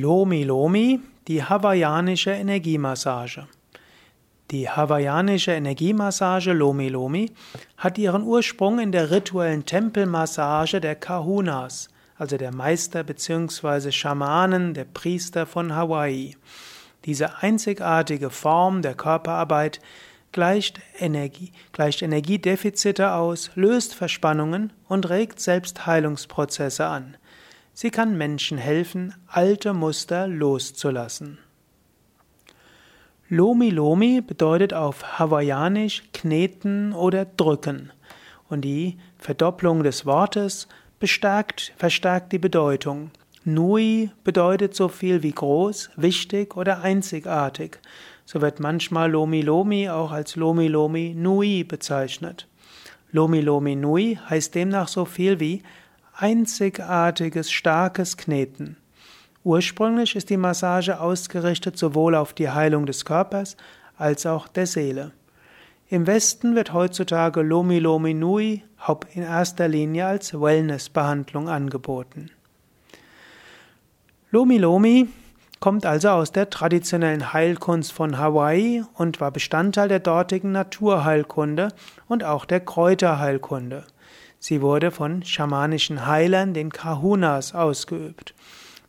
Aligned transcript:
Lomi 0.00 0.44
Lomi, 0.44 1.00
die 1.28 1.42
hawaiianische 1.42 2.30
Energiemassage. 2.30 3.46
Die 4.50 4.68
hawaiianische 4.68 5.52
Energiemassage 5.52 6.52
Lomi 6.52 6.88
Lomi 6.88 7.30
hat 7.76 7.98
ihren 7.98 8.22
Ursprung 8.22 8.78
in 8.78 8.92
der 8.92 9.10
rituellen 9.10 9.64
Tempelmassage 9.64 10.80
der 10.80 10.94
Kahunas, 10.94 11.88
also 12.16 12.36
der 12.36 12.52
Meister 12.52 13.02
bzw. 13.02 13.90
Schamanen, 13.90 14.74
der 14.74 14.84
Priester 14.84 15.46
von 15.46 15.74
Hawaii. 15.74 16.36
Diese 17.04 17.38
einzigartige 17.38 18.30
Form 18.30 18.82
der 18.82 18.94
Körperarbeit 18.94 19.80
gleicht, 20.32 20.80
Energie, 20.98 21.52
gleicht 21.72 22.02
Energiedefizite 22.02 23.12
aus, 23.12 23.50
löst 23.54 23.94
Verspannungen 23.94 24.72
und 24.88 25.08
regt 25.08 25.40
Selbstheilungsprozesse 25.40 26.86
an. 26.86 27.16
Sie 27.74 27.90
kann 27.90 28.18
Menschen 28.18 28.58
helfen, 28.58 29.14
alte 29.26 29.72
Muster 29.72 30.26
loszulassen. 30.26 31.38
Lomi 33.28 33.70
Lomi 33.70 34.20
bedeutet 34.20 34.74
auf 34.74 35.18
Hawaiianisch 35.18 36.02
kneten 36.12 36.92
oder 36.92 37.24
drücken. 37.24 37.90
Und 38.50 38.60
die 38.60 38.98
Verdopplung 39.16 39.82
des 39.82 40.04
Wortes 40.04 40.68
bestärkt, 41.00 41.72
verstärkt 41.78 42.32
die 42.32 42.38
Bedeutung. 42.38 43.10
Nui 43.44 44.10
bedeutet 44.22 44.74
so 44.74 44.88
viel 44.88 45.22
wie 45.22 45.32
groß, 45.32 45.90
wichtig 45.96 46.56
oder 46.58 46.82
einzigartig. 46.82 47.78
So 48.26 48.42
wird 48.42 48.60
manchmal 48.60 49.10
Lomi 49.10 49.40
Lomi 49.40 49.88
auch 49.88 50.12
als 50.12 50.36
Lomi 50.36 50.68
Lomi 50.68 51.14
Nui 51.16 51.64
bezeichnet. 51.64 52.46
Lomi 53.12 53.40
Lomi 53.40 53.76
Nui 53.76 54.18
heißt 54.28 54.54
demnach 54.54 54.88
so 54.88 55.06
viel 55.06 55.40
wie 55.40 55.62
einzigartiges, 56.14 57.50
starkes 57.50 58.16
Kneten. 58.16 58.76
Ursprünglich 59.44 60.14
ist 60.14 60.30
die 60.30 60.36
Massage 60.36 61.00
ausgerichtet 61.00 61.76
sowohl 61.76 62.14
auf 62.14 62.32
die 62.32 62.50
Heilung 62.50 62.86
des 62.86 63.04
Körpers 63.04 63.56
als 63.96 64.26
auch 64.26 64.46
der 64.48 64.66
Seele. 64.66 65.12
Im 65.88 66.06
Westen 66.06 66.54
wird 66.54 66.72
heutzutage 66.72 67.42
Lomi 67.42 67.78
Lomi 67.78 68.14
Nui 68.14 68.62
in 69.14 69.22
erster 69.22 69.68
Linie 69.68 70.06
als 70.06 70.32
Wellnessbehandlung 70.32 71.48
angeboten. 71.48 72.30
Lomi 74.30 74.58
Lomi 74.58 75.08
kommt 75.60 75.84
also 75.86 76.08
aus 76.08 76.32
der 76.32 76.50
traditionellen 76.50 77.32
Heilkunst 77.32 77.92
von 77.92 78.18
Hawaii 78.18 78.82
und 78.94 79.20
war 79.20 79.30
Bestandteil 79.30 79.88
der 79.88 80.00
dortigen 80.00 80.52
Naturheilkunde 80.52 81.68
und 82.08 82.24
auch 82.24 82.46
der 82.46 82.60
Kräuterheilkunde. 82.60 83.84
Sie 84.44 84.60
wurde 84.60 84.90
von 84.90 85.22
schamanischen 85.22 86.04
Heilern, 86.04 86.52
den 86.52 86.72
Kahunas, 86.72 87.54
ausgeübt. 87.54 88.34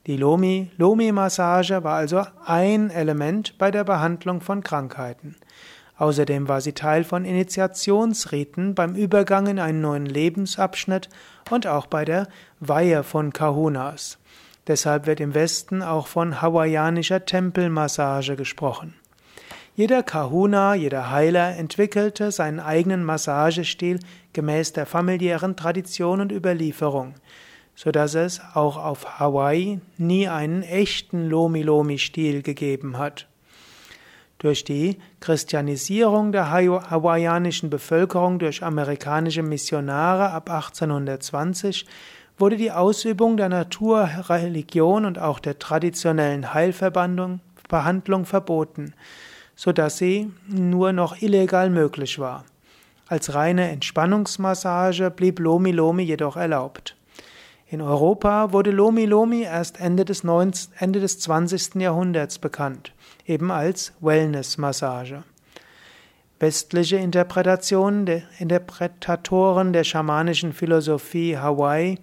Die 0.07 0.17
Lomi, 0.17 0.71
Lomi-Massage 0.77 1.83
war 1.83 1.93
also 1.93 2.23
ein 2.43 2.89
Element 2.89 3.55
bei 3.59 3.69
der 3.69 3.83
Behandlung 3.83 4.41
von 4.41 4.63
Krankheiten. 4.63 5.35
Außerdem 5.95 6.47
war 6.47 6.59
sie 6.59 6.73
Teil 6.73 7.03
von 7.03 7.23
Initiationsriten 7.23 8.73
beim 8.73 8.95
Übergang 8.95 9.45
in 9.45 9.59
einen 9.59 9.79
neuen 9.79 10.07
Lebensabschnitt 10.07 11.07
und 11.51 11.67
auch 11.67 11.85
bei 11.85 12.03
der 12.03 12.29
Weihe 12.59 13.03
von 13.03 13.31
Kahunas. 13.31 14.17
Deshalb 14.65 15.05
wird 15.05 15.19
im 15.19 15.35
Westen 15.35 15.83
auch 15.83 16.07
von 16.07 16.41
hawaiianischer 16.41 17.25
Tempelmassage 17.25 18.35
gesprochen. 18.35 18.95
Jeder 19.75 20.03
Kahuna, 20.03 20.75
jeder 20.75 21.09
Heiler 21.09 21.57
entwickelte 21.57 22.31
seinen 22.31 22.59
eigenen 22.59 23.03
Massagestil 23.03 23.97
gemäß 24.31 24.73
der 24.73 24.85
familiären 24.85 25.55
Tradition 25.55 26.21
und 26.21 26.31
Überlieferung, 26.31 27.15
so 27.73 27.89
dass 27.89 28.13
es 28.13 28.39
auch 28.53 28.77
auf 28.77 29.19
Hawaii 29.19 29.81
nie 29.97 30.27
einen 30.27 30.61
echten 30.61 31.27
Lomi-Lomi-Stil 31.27 32.43
gegeben 32.43 32.99
hat. 32.99 33.27
Durch 34.37 34.63
die 34.63 34.99
Christianisierung 35.21 36.31
der 36.31 36.51
hawaiianischen 36.51 37.71
Bevölkerung 37.71 38.37
durch 38.37 38.61
amerikanische 38.61 39.41
Missionare 39.41 40.29
ab 40.29 40.51
1820 40.51 41.87
wurde 42.37 42.57
die 42.57 42.71
Ausübung 42.71 43.37
der 43.37 43.49
Naturreligion 43.49 45.05
und 45.05 45.17
auch 45.17 45.39
der 45.39 45.57
traditionellen 45.57 46.53
Heilverbehandlung 46.53 48.25
verboten 48.25 48.93
so 49.55 49.71
dass 49.71 49.97
sie 49.97 50.31
nur 50.47 50.93
noch 50.93 51.21
illegal 51.21 51.69
möglich 51.69 52.19
war. 52.19 52.45
Als 53.07 53.33
reine 53.33 53.69
Entspannungsmassage 53.69 55.11
blieb 55.11 55.39
Lomi 55.39 55.71
Lomi 55.71 56.03
jedoch 56.03 56.35
erlaubt. 56.35 56.95
In 57.67 57.81
Europa 57.81 58.51
wurde 58.51 58.71
Lomi 58.71 59.05
Lomi 59.05 59.41
erst 59.43 59.79
Ende 59.79 60.05
des, 60.05 60.23
19, 60.23 60.73
Ende 60.77 60.99
des 60.99 61.19
20. 61.19 61.75
Jahrhunderts 61.75 62.39
bekannt, 62.39 62.93
eben 63.25 63.51
als 63.51 63.93
Wellnessmassage. 63.99 65.23
Westliche 66.39 66.97
Interpretationen 66.97 68.05
der 68.05 68.23
Interpretatoren 68.37 69.73
der 69.73 69.83
schamanischen 69.83 70.53
Philosophie 70.53 71.37
Hawaii 71.37 71.99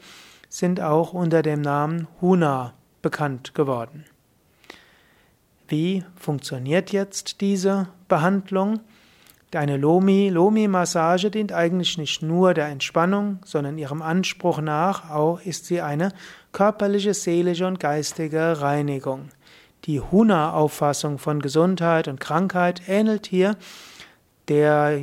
sind 0.49 0.81
auch 0.81 1.13
unter 1.13 1.43
dem 1.43 1.61
Namen 1.61 2.09
Huna 2.21 2.75
bekannt 3.03 3.55
geworden. 3.55 4.05
Wie 5.71 6.03
funktioniert 6.17 6.91
jetzt 6.91 7.41
diese 7.41 7.87
Behandlung? 8.09 8.81
Eine 9.55 9.77
Lomi-Lomi-Massage 9.77 11.31
dient 11.31 11.53
eigentlich 11.53 11.97
nicht 11.97 12.23
nur 12.23 12.55
der 12.55 12.67
Entspannung, 12.67 13.39
sondern 13.45 13.79
ihrem 13.79 14.03
Anspruch 14.03 14.61
nach 14.61 15.11
auch 15.11 15.41
ist 15.41 15.67
sie 15.67 15.81
eine 15.81 16.13
körperliche, 16.51 17.15
seelische 17.15 17.69
und 17.69 17.79
geistige 17.79 18.61
Reinigung. 18.61 19.29
Die 19.85 20.01
Huna-Auffassung 20.01 21.19
von 21.19 21.41
Gesundheit 21.41 22.09
und 22.09 22.19
Krankheit 22.19 22.83
ähnelt 22.89 23.29
hier 23.29 23.57
der 24.49 25.01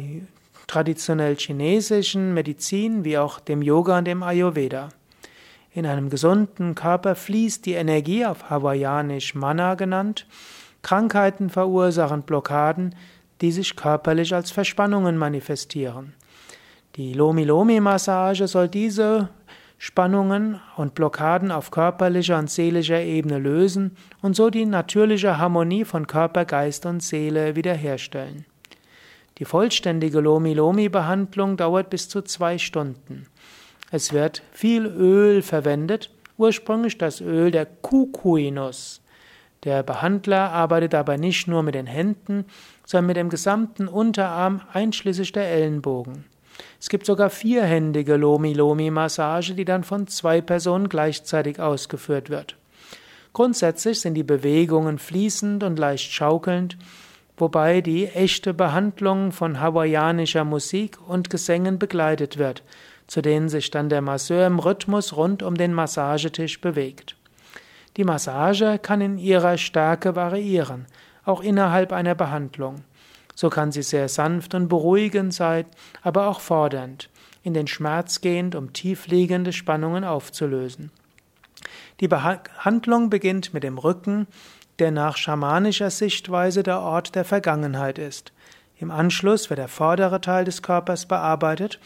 traditionell 0.67 1.37
chinesischen 1.37 2.33
Medizin 2.33 3.05
wie 3.05 3.17
auch 3.17 3.39
dem 3.39 3.61
Yoga 3.61 3.99
und 3.99 4.05
dem 4.05 4.21
Ayurveda. 4.21 4.89
In 5.77 5.85
einem 5.85 6.09
gesunden 6.09 6.73
Körper 6.73 7.13
fließt 7.13 7.63
die 7.67 7.73
Energie 7.73 8.25
auf 8.25 8.49
hawaiianisch 8.49 9.35
Mana 9.35 9.75
genannt 9.75 10.25
Krankheiten 10.81 11.51
verursachen 11.51 12.23
Blockaden, 12.23 12.95
die 13.41 13.51
sich 13.51 13.75
körperlich 13.75 14.33
als 14.33 14.49
Verspannungen 14.49 15.17
manifestieren. 15.17 16.15
Die 16.95 17.13
Lomi-Lomi-Massage 17.13 18.47
soll 18.47 18.69
diese 18.69 19.29
Spannungen 19.77 20.59
und 20.77 20.95
Blockaden 20.95 21.51
auf 21.51 21.69
körperlicher 21.69 22.39
und 22.39 22.49
seelischer 22.49 23.01
Ebene 23.01 23.37
lösen 23.37 23.95
und 24.23 24.35
so 24.35 24.49
die 24.49 24.65
natürliche 24.65 25.37
Harmonie 25.37 25.85
von 25.85 26.07
Körper, 26.07 26.45
Geist 26.45 26.87
und 26.87 27.03
Seele 27.03 27.55
wiederherstellen. 27.55 28.45
Die 29.37 29.45
vollständige 29.45 30.21
Lomi-Lomi-Behandlung 30.21 31.55
dauert 31.55 31.91
bis 31.91 32.09
zu 32.09 32.23
zwei 32.23 32.57
Stunden. 32.57 33.27
Es 33.89 34.11
wird 34.11 34.41
viel 34.51 34.85
Öl 34.85 35.41
verwendet, 35.41 36.09
ursprünglich 36.37 36.97
das 36.97 37.21
Öl 37.21 37.51
der 37.51 37.65
Kukuinuss. 37.65 39.01
Der 39.63 39.81
Behandler 39.81 40.51
arbeitet 40.51 40.93
dabei 40.93 41.17
nicht 41.17 41.47
nur 41.47 41.63
mit 41.63 41.75
den 41.75 41.87
Händen, 41.87 42.45
sondern 42.85 43.07
mit 43.07 43.17
dem 43.17 43.29
gesamten 43.29 43.87
Unterarm 43.87 44.61
einschließlich 44.73 45.31
der 45.31 45.49
Ellenbogen. 45.49 46.25
Es 46.79 46.89
gibt 46.89 47.05
sogar 47.05 47.29
vierhändige 47.29 48.17
Lomi-Lomi-Massage, 48.17 49.55
die 49.55 49.65
dann 49.65 49.83
von 49.83 50.07
zwei 50.07 50.41
Personen 50.41 50.89
gleichzeitig 50.89 51.59
ausgeführt 51.59 52.29
wird. 52.29 52.55
Grundsätzlich 53.33 54.01
sind 54.01 54.15
die 54.15 54.23
Bewegungen 54.23 54.97
fließend 54.97 55.63
und 55.63 55.77
leicht 55.77 56.11
schaukelnd, 56.11 56.77
wobei 57.37 57.81
die 57.81 58.07
echte 58.07 58.53
Behandlung 58.53 59.31
von 59.31 59.59
hawaiianischer 59.59 60.43
Musik 60.43 60.97
und 61.07 61.29
Gesängen 61.29 61.77
begleitet 61.77 62.37
wird, 62.37 62.63
zu 63.07 63.21
denen 63.21 63.49
sich 63.49 63.71
dann 63.71 63.89
der 63.89 64.01
Masseur 64.01 64.45
im 64.45 64.59
Rhythmus 64.59 65.15
rund 65.15 65.41
um 65.41 65.55
den 65.55 65.73
Massagetisch 65.73 66.61
bewegt. 66.61 67.15
Die 67.95 68.03
Massage 68.03 68.77
kann 68.79 69.01
in 69.01 69.17
ihrer 69.17 69.57
Stärke 69.57 70.15
variieren, 70.15 70.85
auch 71.25 71.41
innerhalb 71.41 71.91
einer 71.91 72.15
Behandlung. 72.15 72.83
So 73.33 73.49
kann 73.49 73.71
sie 73.71 73.81
sehr 73.81 74.09
sanft 74.09 74.53
und 74.53 74.67
beruhigend 74.67 75.33
sein, 75.33 75.65
aber 76.01 76.27
auch 76.27 76.39
fordernd, 76.39 77.09
in 77.43 77.53
den 77.53 77.67
Schmerz 77.67 78.21
gehend, 78.21 78.55
um 78.55 78.73
tiefliegende 78.73 79.53
Spannungen 79.53 80.03
aufzulösen. 80.03 80.91
Die 81.99 82.07
Behandlung 82.07 83.09
beginnt 83.09 83.53
mit 83.53 83.63
dem 83.63 83.77
Rücken, 83.77 84.27
der 84.79 84.91
nach 84.91 85.17
schamanischer 85.17 85.89
Sichtweise 85.89 86.61
der 86.61 86.79
Ort 86.81 87.15
der 87.15 87.25
Vergangenheit 87.25 87.97
ist. 87.97 88.31
Im 88.77 88.91
Anschluss 88.91 89.49
wird 89.49 89.57
der 89.57 89.67
vordere 89.67 90.21
Teil 90.21 90.45
des 90.45 90.61
Körpers 90.61 91.07
bearbeitet, 91.07 91.79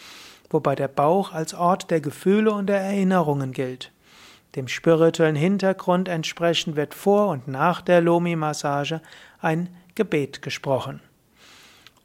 wobei 0.53 0.75
der 0.75 0.87
Bauch 0.87 1.33
als 1.33 1.53
Ort 1.53 1.91
der 1.91 2.01
Gefühle 2.01 2.51
und 2.51 2.67
der 2.67 2.81
Erinnerungen 2.81 3.51
gilt. 3.51 3.91
Dem 4.55 4.67
spirituellen 4.67 5.35
Hintergrund 5.35 6.09
entsprechend 6.09 6.75
wird 6.75 6.93
vor 6.93 7.29
und 7.29 7.47
nach 7.47 7.81
der 7.81 8.01
Lomi-Massage 8.01 9.01
ein 9.39 9.69
Gebet 9.95 10.41
gesprochen. 10.41 11.01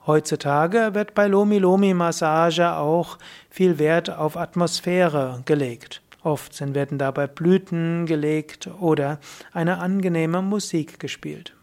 Heutzutage 0.06 0.90
wird 0.94 1.14
bei 1.14 1.26
Lomi-Lomi-Massage 1.26 2.76
auch 2.76 3.18
viel 3.50 3.80
Wert 3.80 4.10
auf 4.10 4.36
Atmosphäre 4.36 5.42
gelegt. 5.44 6.00
Oft 6.22 6.60
werden 6.74 6.98
dabei 6.98 7.26
Blüten 7.26 8.06
gelegt 8.06 8.68
oder 8.80 9.18
eine 9.52 9.78
angenehme 9.78 10.42
Musik 10.42 11.00
gespielt. 11.00 11.54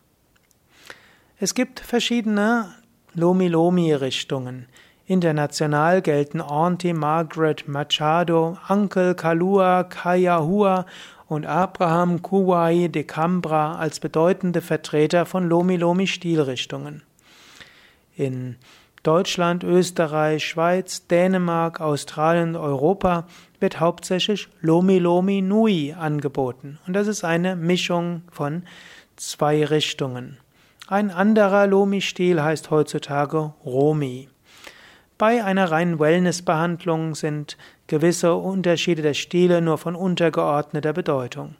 Es 1.39 1.53
gibt 1.53 1.79
verschiedene 1.79 2.73
Lomi-Lomi-Richtungen. 3.13 4.67
International 5.05 6.01
gelten 6.01 6.39
Auntie 6.39 6.93
Margaret 6.93 7.67
Machado, 7.67 8.57
Uncle 8.69 9.15
Kalua 9.15 9.83
Kayahua 9.83 10.85
und 11.27 11.45
Abraham 11.45 12.21
Kuwai 12.21 12.87
de 12.87 13.03
Cambra 13.03 13.75
als 13.75 13.99
bedeutende 13.99 14.61
Vertreter 14.61 15.25
von 15.25 15.49
Lomi-Lomi-Stilrichtungen. 15.49 17.03
In 18.15 18.55
Deutschland, 19.03 19.65
Österreich, 19.65 20.47
Schweiz, 20.47 21.05
Dänemark, 21.07 21.81
Australien 21.81 22.55
Europa 22.55 23.27
wird 23.59 23.81
hauptsächlich 23.81 24.47
Lomi 24.61 24.99
Lomi 24.99 25.41
Nui 25.41 25.93
angeboten. 25.93 26.79
Und 26.87 26.93
das 26.93 27.07
ist 27.07 27.25
eine 27.25 27.57
Mischung 27.57 28.21
von 28.31 28.63
zwei 29.17 29.65
Richtungen. 29.65 30.37
Ein 30.87 31.11
anderer 31.11 31.67
Lomi-Stil 31.67 32.41
heißt 32.41 32.71
heutzutage 32.71 33.53
Romi. 33.65 34.29
Bei 35.25 35.41
einer 35.41 35.71
reinen 35.71 35.99
Wellness-Behandlung 36.01 37.15
sind 37.15 37.57
gewisse 37.87 38.35
Unterschiede 38.35 39.01
der 39.01 39.13
Stile 39.13 39.61
nur 39.61 39.77
von 39.77 39.95
untergeordneter 39.95 40.91
Bedeutung. 40.91 41.55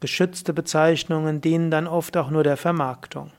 Geschützte 0.00 0.54
Bezeichnungen 0.54 1.42
dienen 1.42 1.70
dann 1.70 1.86
oft 1.86 2.16
auch 2.16 2.30
nur 2.30 2.44
der 2.44 2.56
Vermarktung. 2.56 3.30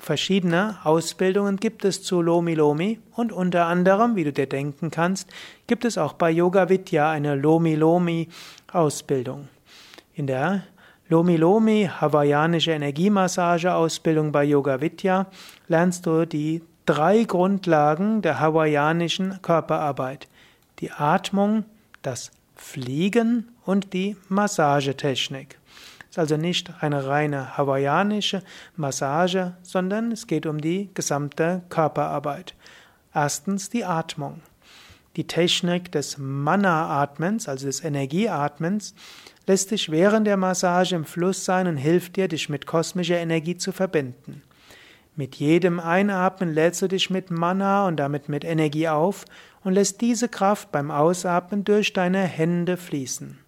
Verschiedene 0.00 0.78
Ausbildungen 0.82 1.58
gibt 1.58 1.84
es 1.84 2.02
zu 2.02 2.20
Lomi 2.20 2.54
Lomi 2.54 2.98
und 3.14 3.30
unter 3.30 3.66
anderem, 3.66 4.16
wie 4.16 4.24
du 4.24 4.32
dir 4.32 4.48
denken 4.48 4.90
kannst, 4.90 5.30
gibt 5.68 5.84
es 5.84 5.96
auch 5.96 6.14
bei 6.14 6.32
Yoga 6.32 6.68
Vidya 6.68 7.12
eine 7.12 7.36
Lomi 7.36 7.76
Lomi 7.76 8.28
Ausbildung. 8.72 9.46
In 10.14 10.26
der 10.26 10.64
Lomi 11.08 11.36
Lomi 11.36 11.88
hawaiianische 12.00 12.72
Energiemassage 12.72 13.72
Ausbildung 13.72 14.32
bei 14.32 14.42
Yoga 14.42 14.80
Vidya 14.80 15.26
lernst 15.68 16.06
du 16.06 16.26
die 16.26 16.60
drei 16.86 17.24
Grundlagen 17.24 18.22
der 18.22 18.40
hawaiianischen 18.40 19.40
Körperarbeit. 19.42 20.28
Die 20.80 20.90
Atmung, 20.90 21.64
das 22.02 22.30
Fliegen 22.56 23.48
und 23.64 23.92
die 23.92 24.16
Massagetechnik 24.28 25.58
ist 26.14 26.18
also 26.20 26.36
nicht 26.36 26.72
eine 26.80 27.08
reine 27.08 27.58
hawaiianische 27.58 28.44
Massage, 28.76 29.54
sondern 29.62 30.12
es 30.12 30.28
geht 30.28 30.46
um 30.46 30.60
die 30.60 30.88
gesamte 30.94 31.62
Körperarbeit. 31.70 32.54
Erstens 33.12 33.68
die 33.68 33.84
Atmung. 33.84 34.40
Die 35.16 35.26
Technik 35.26 35.90
des 35.90 36.16
Mana-Atmens, 36.16 37.48
also 37.48 37.66
des 37.66 37.82
Energieatmens, 37.82 38.94
lässt 39.48 39.72
dich 39.72 39.90
während 39.90 40.28
der 40.28 40.36
Massage 40.36 40.94
im 40.94 41.04
Fluss 41.04 41.44
sein 41.44 41.66
und 41.66 41.78
hilft 41.78 42.14
dir, 42.14 42.28
dich 42.28 42.48
mit 42.48 42.64
kosmischer 42.64 43.18
Energie 43.18 43.56
zu 43.56 43.72
verbinden. 43.72 44.44
Mit 45.16 45.36
jedem 45.36 45.78
Einatmen 45.78 46.52
lädst 46.52 46.82
du 46.82 46.88
dich 46.88 47.08
mit 47.08 47.30
Mana 47.30 47.86
und 47.86 47.96
damit 47.98 48.28
mit 48.28 48.44
Energie 48.44 48.88
auf 48.88 49.24
und 49.62 49.72
lässt 49.72 50.00
diese 50.00 50.28
Kraft 50.28 50.72
beim 50.72 50.90
Ausatmen 50.90 51.62
durch 51.62 51.92
deine 51.92 52.22
Hände 52.22 52.76
fließen. 52.76 53.38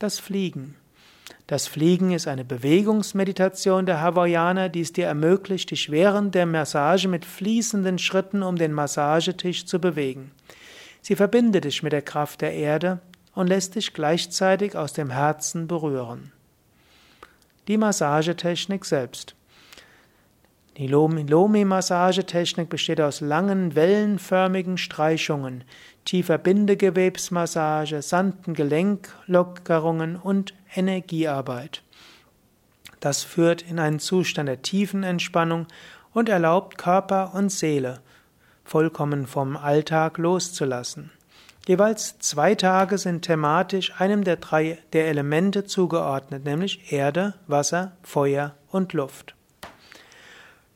Das 0.00 0.18
Fliegen. 0.18 0.74
Das 1.46 1.66
Fliegen 1.66 2.10
ist 2.10 2.26
eine 2.26 2.44
Bewegungsmeditation 2.44 3.86
der 3.86 4.00
Hawaiianer, 4.00 4.68
die 4.68 4.80
es 4.80 4.92
dir 4.92 5.06
ermöglicht, 5.06 5.70
dich 5.70 5.90
während 5.90 6.34
der 6.34 6.44
Massage 6.44 7.08
mit 7.08 7.24
fließenden 7.24 7.98
Schritten 7.98 8.42
um 8.42 8.56
den 8.56 8.72
Massagetisch 8.72 9.64
zu 9.64 9.78
bewegen. 9.78 10.32
Sie 11.00 11.16
verbindet 11.16 11.64
dich 11.64 11.82
mit 11.82 11.92
der 11.92 12.02
Kraft 12.02 12.40
der 12.40 12.52
Erde 12.52 13.00
und 13.34 13.46
lässt 13.46 13.76
dich 13.76 13.94
gleichzeitig 13.94 14.76
aus 14.76 14.92
dem 14.92 15.10
Herzen 15.10 15.68
berühren. 15.68 16.32
Die 17.68 17.78
Massagetechnik 17.78 18.84
selbst. 18.84 19.37
Die 20.78 20.86
Lomi-Massagetechnik 20.86 22.68
besteht 22.68 23.00
aus 23.00 23.20
langen, 23.20 23.74
wellenförmigen 23.74 24.78
Streichungen, 24.78 25.64
tiefer 26.04 26.38
Bindegewebsmassage, 26.38 28.00
sanften 28.00 28.54
Gelenklockerungen 28.54 30.14
und 30.14 30.54
Energiearbeit. 30.76 31.82
Das 33.00 33.24
führt 33.24 33.62
in 33.62 33.80
einen 33.80 33.98
Zustand 33.98 34.48
der 34.48 34.62
tiefen 34.62 35.02
Entspannung 35.02 35.66
und 36.14 36.28
erlaubt 36.28 36.78
Körper 36.78 37.34
und 37.34 37.50
Seele 37.50 38.00
vollkommen 38.62 39.26
vom 39.26 39.56
Alltag 39.56 40.16
loszulassen. 40.18 41.10
Jeweils 41.66 42.20
zwei 42.20 42.54
Tage 42.54 42.98
sind 42.98 43.22
thematisch 43.22 43.98
einem 43.98 44.22
der 44.22 44.36
drei 44.36 44.78
der 44.92 45.08
Elemente 45.08 45.64
zugeordnet, 45.64 46.44
nämlich 46.44 46.92
Erde, 46.92 47.34
Wasser, 47.48 47.96
Feuer 48.02 48.54
und 48.70 48.92
Luft. 48.92 49.34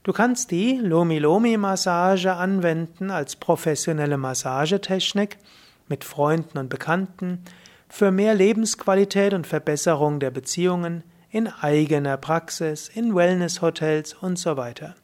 Du 0.05 0.13
kannst 0.13 0.51
die 0.51 0.81
Lomi-Lomi-Massage 0.83 2.33
anwenden 2.33 3.13
als 3.13 3.37
professionelle 3.37 4.17
Massagetechnik 4.17 5.39
mit 5.87 6.03
Freunden 6.03 6.59
und 6.59 6.69
Bekannten 6.69 7.45
für 7.89 8.11
mehr 8.11 8.35
Lebensqualität 8.35 9.33
und 9.33 9.47
Verbesserung 9.47 10.19
der 10.19 10.33
Beziehungen 10.33 11.05
in 11.31 11.47
eigener 11.47 12.17
Praxis, 12.17 12.89
in 12.89 13.15
Wellness-Hotels 13.15 14.15
und 14.15 14.41
so 14.41 14.57
weiter. 14.57 14.97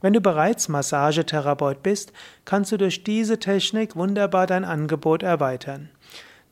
Wenn 0.00 0.14
du 0.14 0.20
bereits 0.20 0.68
Massagetherapeut 0.68 1.84
bist, 1.84 2.12
kannst 2.44 2.72
du 2.72 2.76
durch 2.76 3.04
diese 3.04 3.38
Technik 3.38 3.94
wunderbar 3.94 4.48
dein 4.48 4.64
Angebot 4.64 5.22
erweitern. 5.22 5.90